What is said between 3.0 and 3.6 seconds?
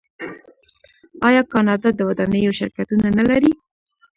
نلري؟